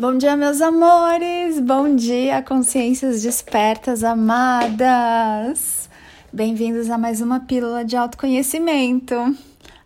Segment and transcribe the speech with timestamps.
[0.00, 1.58] Bom dia, meus amores!
[1.58, 5.90] Bom dia, consciências despertas amadas!
[6.32, 9.16] Bem-vindos a mais uma pílula de autoconhecimento.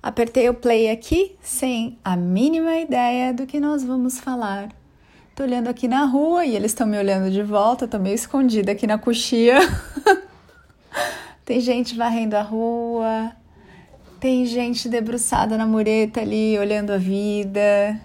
[0.02, 4.68] Apertei o play aqui sem a mínima ideia do que nós vamos falar.
[5.34, 8.72] Tô olhando aqui na rua e eles estão me olhando de volta, tô meio escondida
[8.72, 9.60] aqui na coxia.
[11.42, 13.32] tem gente varrendo a rua,
[14.20, 17.98] tem gente debruçada na mureta ali olhando a vida.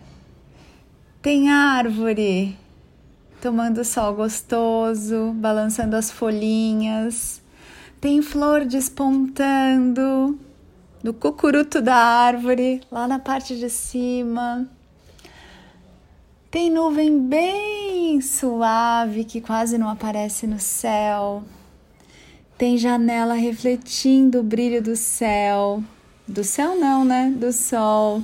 [1.28, 2.58] Tem árvore
[3.42, 7.42] tomando sol gostoso, balançando as folhinhas.
[8.00, 10.40] Tem flor despontando
[11.04, 14.70] no cucuruto da árvore, lá na parte de cima.
[16.50, 21.44] Tem nuvem bem suave que quase não aparece no céu.
[22.58, 25.84] Tem janela refletindo o brilho do céu.
[26.26, 27.34] Do céu não, né?
[27.38, 28.24] Do sol.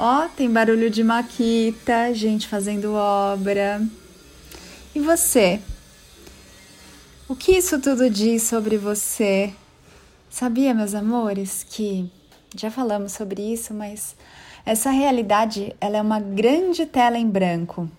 [0.00, 3.82] Ó, tem barulho de maquita, gente fazendo obra.
[4.94, 5.60] E você?
[7.28, 9.52] O que isso tudo diz sobre você?
[10.30, 12.08] Sabia, meus amores, que
[12.54, 14.14] já falamos sobre isso, mas
[14.64, 17.90] essa realidade, ela é uma grande tela em branco.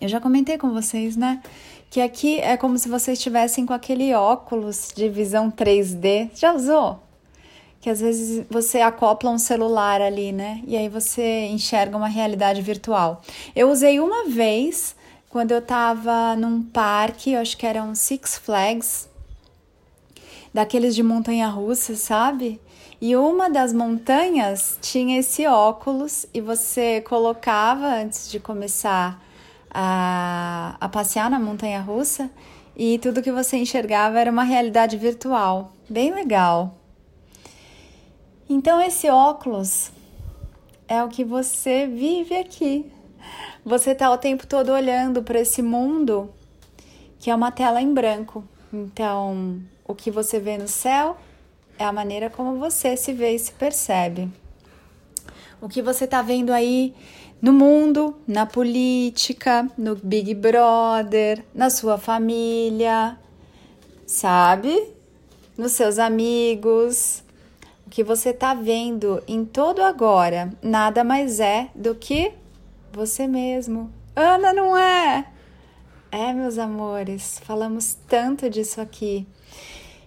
[0.00, 1.42] Eu já comentei com vocês, né?
[1.90, 6.30] Que aqui é como se vocês estivessem com aquele óculos de visão 3D.
[6.32, 7.01] Já usou?
[7.82, 10.62] Que às vezes você acopla um celular ali, né?
[10.68, 13.20] E aí você enxerga uma realidade virtual.
[13.56, 14.94] Eu usei uma vez
[15.28, 19.08] quando eu tava num parque, eu acho que era um Six Flags,
[20.54, 22.60] daqueles de montanha russa, sabe?
[23.00, 29.20] E uma das montanhas tinha esse óculos e você colocava antes de começar
[29.68, 32.30] a, a passear na montanha russa
[32.76, 35.72] e tudo que você enxergava era uma realidade virtual.
[35.90, 36.78] Bem legal.
[38.48, 39.90] Então, esse óculos
[40.88, 42.90] é o que você vive aqui.
[43.64, 46.30] Você está o tempo todo olhando para esse mundo
[47.18, 48.44] que é uma tela em branco.
[48.72, 51.16] Então, o que você vê no céu
[51.78, 54.28] é a maneira como você se vê e se percebe.
[55.60, 56.92] O que você está vendo aí
[57.40, 63.16] no mundo, na política, no Big Brother, na sua família,
[64.04, 64.92] sabe?
[65.56, 67.21] Nos seus amigos,
[67.92, 72.32] que você está vendo em todo agora nada mais é do que
[72.90, 73.92] você mesmo.
[74.16, 75.26] Ana, não é?
[76.10, 79.26] É, meus amores, falamos tanto disso aqui.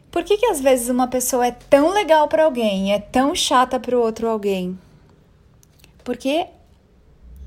[0.09, 3.35] Por que, que às vezes uma pessoa é tão legal para alguém e é tão
[3.35, 4.79] chata para o outro alguém?
[6.03, 6.47] Porque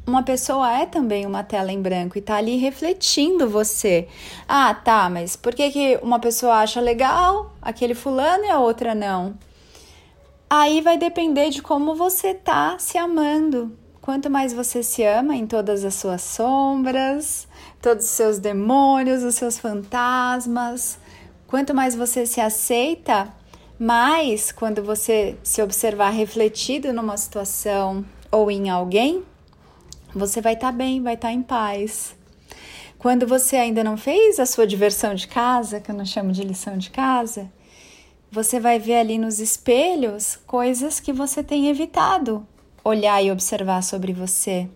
[0.07, 4.07] uma pessoa é também uma tela em branco e tá ali refletindo você.
[4.47, 8.95] Ah, tá, mas por que, que uma pessoa acha legal aquele fulano e a outra
[8.95, 9.37] não?
[10.51, 13.77] Aí vai depender de como você tá se amando.
[14.01, 17.47] Quanto mais você se ama em todas as suas sombras,
[17.83, 20.99] todos os seus demônios, os seus fantasmas,
[21.47, 23.31] quanto mais você se aceita,
[23.79, 29.23] mais quando você se observar refletido numa situação ou em alguém,
[30.15, 32.17] você vai estar tá bem, vai estar tá em paz.
[32.99, 36.43] Quando você ainda não fez a sua diversão de casa, que eu não chamo de
[36.43, 37.53] lição de casa,
[38.31, 42.47] você vai ver ali nos espelhos coisas que você tem evitado
[42.85, 44.69] olhar e observar sobre você.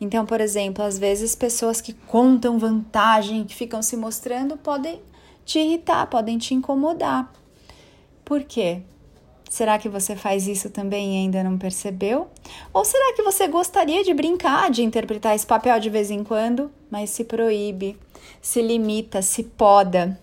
[0.00, 5.00] Então, por exemplo, às vezes pessoas que contam vantagem, que ficam se mostrando, podem
[5.44, 7.32] te irritar, podem te incomodar.
[8.24, 8.82] Por quê?
[9.48, 12.28] Será que você faz isso também e ainda não percebeu?
[12.72, 16.70] Ou será que você gostaria de brincar, de interpretar esse papel de vez em quando,
[16.90, 17.96] mas se proíbe,
[18.42, 20.18] se limita, se poda,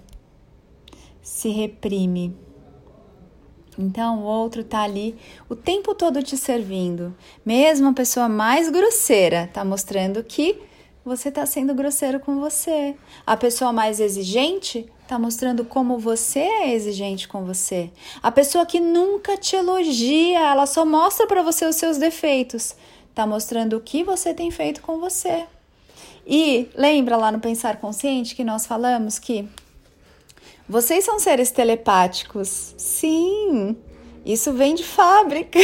[1.22, 2.36] se reprime?
[3.78, 5.16] Então o outro tá ali
[5.50, 7.16] o tempo todo te servindo.
[7.46, 10.60] Mesmo a pessoa mais grosseira tá mostrando que
[11.06, 12.96] você tá sendo grosseiro com você.
[13.26, 17.92] A pessoa mais exigente tá mostrando como você é exigente com você.
[18.22, 22.76] A pessoa que nunca te elogia, ela só mostra para você os seus defeitos,
[23.14, 25.46] tá mostrando o que você tem feito com você.
[26.26, 29.48] E lembra lá no pensar consciente que nós falamos que
[30.74, 32.74] vocês são seres telepáticos?
[32.80, 33.78] Sim,
[34.25, 35.60] isso vem de fábrica.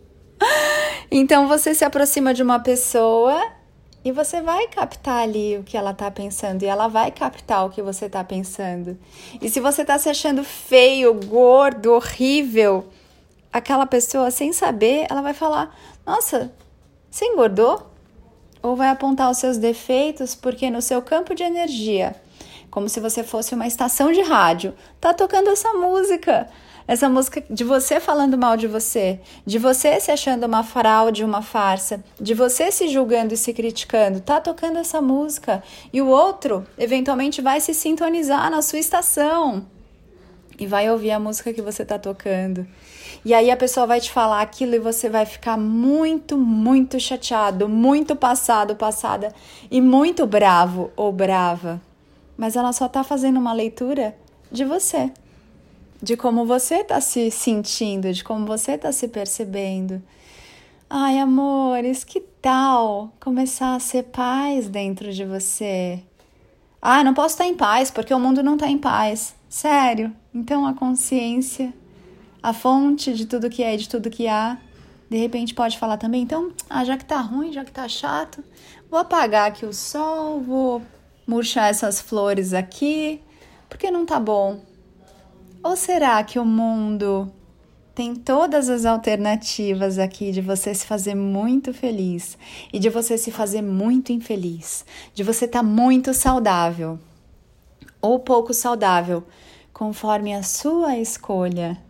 [1.12, 3.38] então você se aproxima de uma pessoa
[4.02, 7.68] e você vai captar ali o que ela tá pensando e ela vai captar o
[7.68, 8.98] que você tá pensando.
[9.38, 12.86] E se você tá se achando feio, gordo, horrível,
[13.52, 16.50] aquela pessoa sem saber, ela vai falar: "Nossa,
[17.10, 17.86] você engordou?"
[18.62, 22.16] Ou vai apontar os seus defeitos porque no seu campo de energia
[22.76, 24.74] como se você fosse uma estação de rádio.
[25.00, 26.46] Tá tocando essa música.
[26.86, 31.40] Essa música de você falando mal de você, de você se achando uma fraude, uma
[31.40, 36.66] farsa, de você se julgando e se criticando, tá tocando essa música e o outro
[36.76, 39.66] eventualmente vai se sintonizar na sua estação
[40.58, 42.66] e vai ouvir a música que você tá tocando.
[43.24, 47.70] E aí a pessoa vai te falar aquilo e você vai ficar muito, muito chateado,
[47.70, 49.34] muito passado, passada
[49.70, 51.80] e muito bravo ou brava.
[52.36, 54.16] Mas ela só tá fazendo uma leitura
[54.50, 55.12] de você
[56.02, 60.02] de como você está se sentindo, de como você está se percebendo.
[60.88, 66.02] Ai, amores, que tal começar a ser paz dentro de você?
[66.80, 69.34] Ah, não posso estar em paz porque o mundo não está em paz.
[69.48, 70.14] Sério?
[70.34, 71.72] Então a consciência,
[72.42, 74.58] a fonte de tudo que é e de tudo que há,
[75.10, 76.22] de repente pode falar também.
[76.22, 78.44] Então, ah, já que tá ruim, já que tá chato,
[78.90, 80.82] vou apagar aqui o sol, vou
[81.26, 83.20] murchar essas flores aqui,
[83.68, 84.60] porque não tá bom.
[85.62, 87.32] Ou será que o mundo
[87.94, 92.36] tem todas as alternativas aqui de você se fazer muito feliz
[92.72, 94.84] e de você se fazer muito infeliz,
[95.14, 96.98] de você estar tá muito saudável
[98.00, 99.24] ou pouco saudável,
[99.72, 101.82] conforme a sua escolha?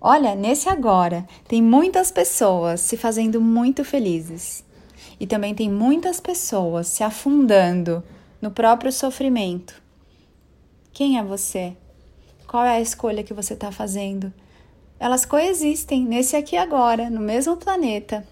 [0.00, 4.64] Olha, nesse agora, tem muitas pessoas se fazendo muito felizes
[5.18, 8.02] e também tem muitas pessoas se afundando
[8.40, 9.80] no próprio sofrimento.
[10.92, 11.76] Quem é você?
[12.46, 14.32] Qual é a escolha que você está fazendo?
[14.98, 18.26] Elas coexistem nesse aqui agora, no mesmo planeta.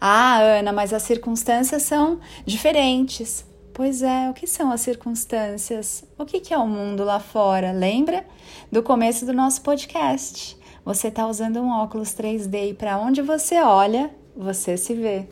[0.00, 3.44] Ah, Ana, mas as circunstâncias são diferentes.
[3.72, 6.04] Pois é, o que são as circunstâncias?
[6.18, 7.72] O que é o mundo lá fora?
[7.72, 8.26] Lembra
[8.70, 10.58] do começo do nosso podcast?
[10.84, 15.26] Você está usando um óculos 3D e para onde você olha, você se vê.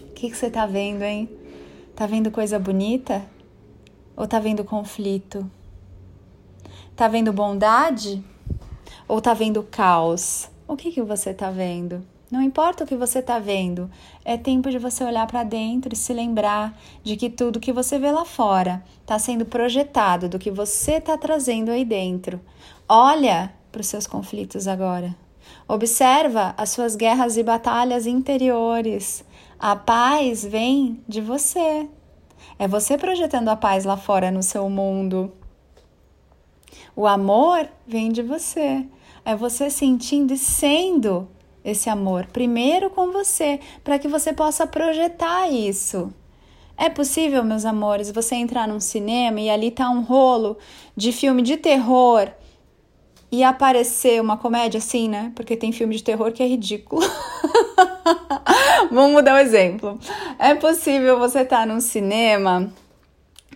[0.00, 1.28] O que, que você está vendo, hein?
[2.00, 3.22] Tá vendo coisa bonita?
[4.16, 5.46] Ou tá vendo conflito?
[6.96, 8.24] Tá vendo bondade?
[9.06, 10.48] Ou tá vendo caos?
[10.66, 12.02] O que, que você tá vendo?
[12.30, 13.90] Não importa o que você tá vendo,
[14.24, 16.74] é tempo de você olhar para dentro e se lembrar
[17.04, 21.18] de que tudo que você vê lá fora está sendo projetado do que você está
[21.18, 22.40] trazendo aí dentro.
[22.88, 25.14] Olha para os seus conflitos agora.
[25.68, 29.22] Observa as suas guerras e batalhas interiores.
[29.62, 31.86] A paz vem de você.
[32.58, 35.30] É você projetando a paz lá fora no seu mundo.
[36.96, 38.86] O amor vem de você.
[39.22, 41.28] É você sentindo e sendo
[41.62, 46.10] esse amor, primeiro com você, para que você possa projetar isso.
[46.74, 50.56] É possível, meus amores, você entrar num cinema e ali tá um rolo
[50.96, 52.32] de filme de terror
[53.30, 55.32] e aparecer uma comédia assim, né?
[55.34, 57.02] Porque tem filme de terror que é ridículo.
[58.90, 59.98] Vamos mudar o exemplo.
[60.38, 62.72] É possível você estar tá num cinema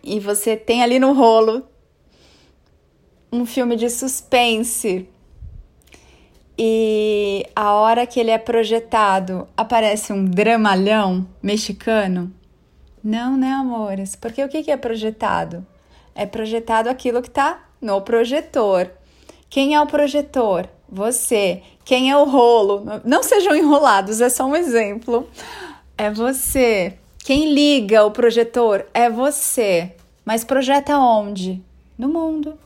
[0.03, 1.67] e você tem ali no rolo
[3.33, 5.09] um filme de suspense
[6.57, 12.33] e a hora que ele é projetado aparece um dramalhão mexicano?
[13.03, 14.15] Não, né, amores?
[14.15, 15.67] Porque o que é projetado?
[16.15, 18.89] É projetado aquilo que está no projetor.
[19.55, 20.69] Quem é o projetor?
[20.89, 21.63] Você.
[21.85, 22.83] Quem é o rolo?
[23.05, 25.29] Não sejam enrolados, é só um exemplo.
[25.97, 26.95] É você.
[27.21, 29.93] Quem liga o projetor é você.
[30.25, 31.63] Mas projeta onde?
[31.97, 32.59] No mundo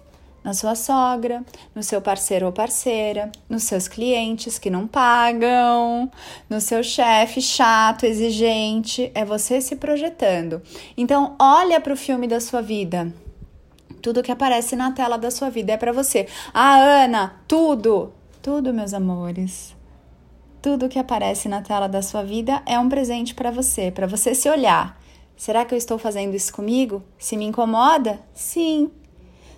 [0.42, 1.44] na sua sogra,
[1.74, 6.10] no seu parceiro ou parceira, nos seus clientes que não pagam,
[6.48, 10.62] no seu chefe chato, exigente, é você se projetando.
[10.96, 13.12] Então, olha para o filme da sua vida.
[14.08, 16.26] Tudo que aparece na tela da sua vida é para você.
[16.54, 18.10] Ah, Ana, tudo,
[18.40, 19.76] tudo, meus amores.
[20.62, 24.34] Tudo que aparece na tela da sua vida é um presente para você, para você
[24.34, 24.98] se olhar.
[25.36, 27.02] Será que eu estou fazendo isso comigo?
[27.18, 28.18] Se me incomoda?
[28.32, 28.90] Sim.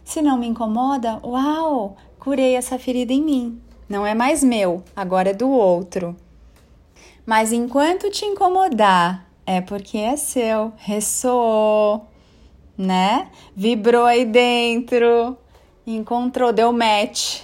[0.05, 3.63] Se não me incomoda, uau, curei essa ferida em mim.
[3.89, 6.17] Não é mais meu, agora é do outro.
[7.25, 12.10] Mas enquanto te incomodar, é porque é seu, ressoou,
[12.81, 13.29] né?
[13.55, 15.37] Vibrou aí dentro,
[15.87, 17.43] encontrou, deu match.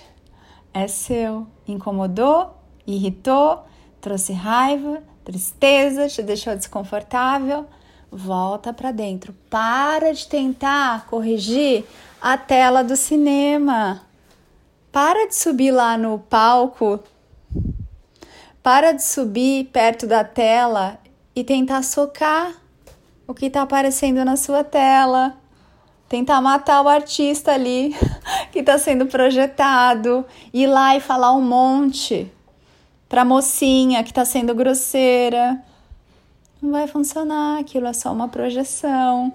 [0.72, 1.46] É seu.
[1.68, 2.54] Incomodou,
[2.86, 3.64] irritou,
[4.00, 7.66] trouxe raiva, tristeza, te deixou desconfortável.
[8.10, 9.34] Volta para dentro.
[9.50, 11.84] Para de tentar corrigir
[12.20, 14.02] a tela do cinema.
[14.90, 17.00] Para de subir lá no palco.
[18.62, 20.98] Para de subir perto da tela
[21.34, 22.54] e tentar socar
[23.26, 25.36] o que está aparecendo na sua tela.
[26.08, 27.94] Tentar matar o artista ali
[28.52, 30.24] que está sendo projetado.
[30.52, 32.30] Ir lá e falar um monte
[33.08, 35.62] para a mocinha que está sendo grosseira.
[36.62, 39.32] Não vai funcionar, aquilo é só uma projeção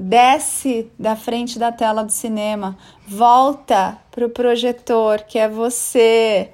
[0.00, 6.50] desce da frente da tela do cinema, volta para o projetor, que é você.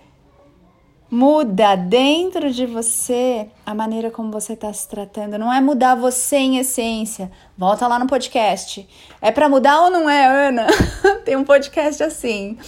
[1.08, 5.38] Muda dentro de você a maneira como você está se tratando.
[5.38, 7.30] Não é mudar você em essência.
[7.56, 8.86] Volta lá no podcast.
[9.20, 10.66] É para mudar ou não é, Ana?
[11.24, 12.58] Tem um podcast assim.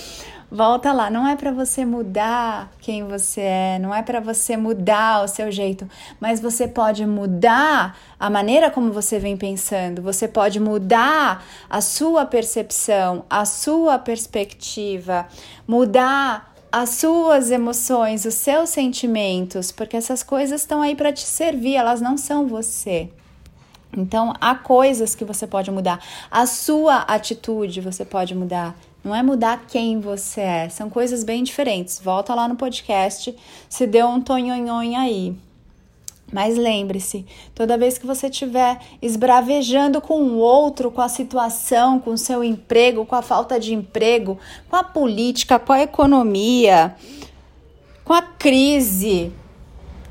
[0.50, 5.22] Volta lá, não é para você mudar quem você é, não é para você mudar
[5.22, 5.86] o seu jeito,
[6.18, 12.24] mas você pode mudar a maneira como você vem pensando, você pode mudar a sua
[12.24, 15.28] percepção, a sua perspectiva,
[15.66, 21.74] mudar as suas emoções, os seus sentimentos, porque essas coisas estão aí para te servir,
[21.74, 23.08] elas não são você.
[23.96, 26.02] Então, há coisas que você pode mudar.
[26.30, 28.78] A sua atitude você pode mudar.
[29.02, 30.68] Não é mudar quem você é.
[30.68, 31.98] São coisas bem diferentes.
[31.98, 33.34] Volta lá no podcast,
[33.68, 35.34] se deu um tonhonhon aí.
[36.30, 42.10] Mas lembre-se, toda vez que você estiver esbravejando com o outro, com a situação, com
[42.10, 46.94] o seu emprego, com a falta de emprego, com a política, com a economia,
[48.04, 49.32] com a crise,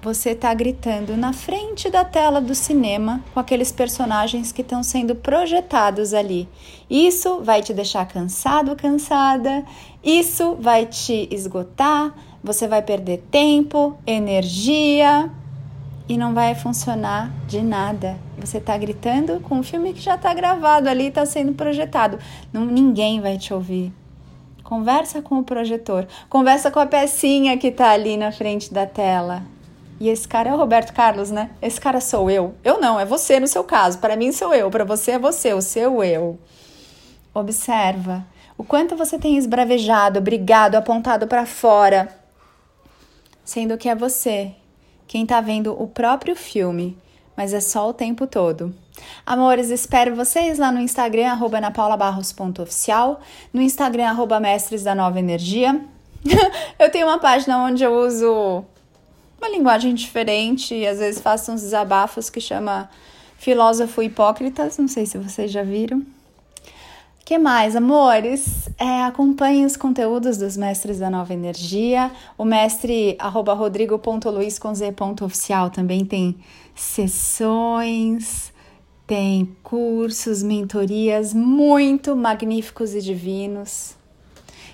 [0.01, 5.13] você está gritando na frente da tela do cinema com aqueles personagens que estão sendo
[5.15, 6.47] projetados ali.
[6.89, 9.63] Isso vai te deixar cansado, cansada,
[10.03, 15.31] isso vai te esgotar, você vai perder tempo, energia
[16.08, 18.18] e não vai funcionar de nada.
[18.38, 22.18] Você está gritando com um filme que já está gravado ali, está sendo projetado.
[22.52, 23.92] Não, ninguém vai te ouvir.
[24.64, 29.44] Conversa com o projetor, conversa com a pecinha que está ali na frente da tela.
[30.00, 31.50] E esse cara é o Roberto Carlos, né?
[31.62, 32.54] Esse cara sou eu.
[32.64, 33.98] Eu não, é você no seu caso.
[33.98, 36.38] Para mim sou eu, para você é você, o seu eu.
[37.34, 38.26] Observa
[38.58, 42.10] o quanto você tem esbravejado, brigado, apontado para fora,
[43.44, 44.54] sendo que é você
[45.08, 46.98] quem tá vendo o próprio filme,
[47.36, 48.74] mas é só o tempo todo.
[49.26, 53.22] Amores, espero vocês lá no Instagram, arroba napaulabarros.oficial,
[53.54, 55.80] no Instagram, arroba mestres da nova energia.
[56.80, 58.66] eu tenho uma página onde eu uso
[59.38, 62.90] uma linguagem diferente e às vezes faço uns desabafos que chama
[63.38, 66.16] Filósofo Hipócritas, não sei se vocês já viram.
[67.27, 68.69] Que mais, amores?
[68.77, 72.10] É, acompanhe os conteúdos dos mestres da Nova Energia.
[72.38, 76.38] O mestre rodrigo.luiz.oficial também tem
[76.74, 78.53] sessões,
[79.05, 83.97] tem cursos, mentorias muito magníficos e divinos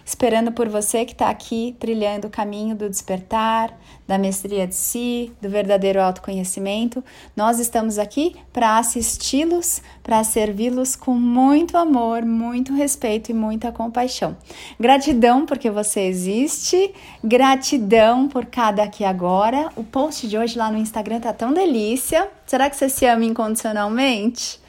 [0.05, 5.31] esperando por você que está aqui trilhando o caminho do despertar, da mestria de si,
[5.41, 7.03] do verdadeiro autoconhecimento.
[7.35, 14.35] Nós estamos aqui para assisti-los, para servi-los com muito amor, muito respeito e muita compaixão.
[14.79, 16.93] Gratidão porque você existe,
[17.23, 19.69] gratidão por cada aqui agora.
[19.75, 22.29] O post de hoje lá no Instagram tá tão delícia.
[22.45, 24.62] Será que você se ama incondicionalmente?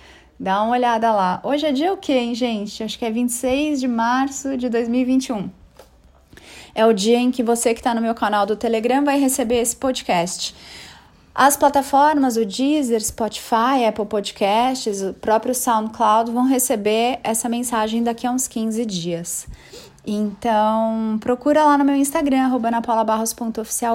[0.45, 1.41] Dá uma olhada lá.
[1.43, 2.83] Hoje é dia o quê, hein, gente?
[2.83, 5.49] Acho que é 26 de março de 2021.
[6.75, 9.63] É o dia em que você que está no meu canal do Telegram vai receber
[9.63, 10.55] esse podcast.
[11.35, 18.27] As plataformas, o Deezer, Spotify, Apple Podcasts, o próprio SoundCloud vão receber essa mensagem daqui
[18.27, 19.47] a uns 15 dias.
[20.07, 22.69] Então, procura lá no meu Instagram, arroba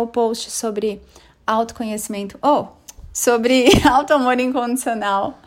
[0.02, 1.00] o post sobre
[1.46, 2.76] autoconhecimento ou
[3.14, 5.38] sobre auto-amor incondicional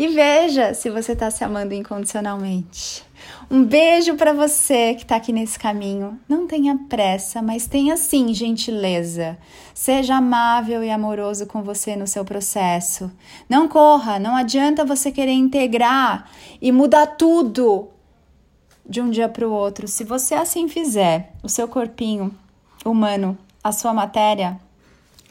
[0.00, 3.04] e veja se você está se amando incondicionalmente.
[3.50, 6.18] Um beijo para você que está aqui nesse caminho.
[6.26, 9.36] Não tenha pressa, mas tenha sim gentileza.
[9.74, 13.12] Seja amável e amoroso com você no seu processo.
[13.46, 16.30] Não corra, não adianta você querer integrar
[16.62, 17.90] e mudar tudo
[18.88, 19.86] de um dia para o outro.
[19.86, 22.34] Se você assim fizer, o seu corpinho
[22.86, 24.58] humano, a sua matéria,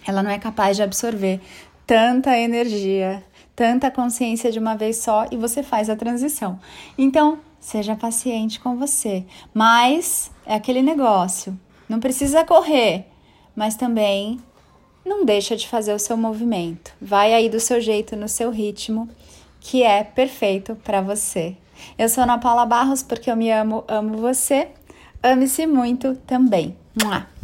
[0.05, 1.41] ela não é capaz de absorver
[1.87, 3.23] tanta energia,
[3.59, 6.57] tanta consciência de uma vez só e você faz a transição.
[6.97, 9.25] Então, seja paciente com você.
[9.53, 13.07] Mas é aquele negócio, não precisa correr,
[13.53, 14.39] mas também
[15.05, 16.93] não deixa de fazer o seu movimento.
[17.01, 19.09] Vai aí do seu jeito, no seu ritmo,
[19.59, 21.57] que é perfeito para você.
[21.97, 24.69] Eu sou Ana Paula Barros porque eu me amo, amo você.
[25.21, 26.77] Ame-se muito também.
[27.03, 27.38] Mua.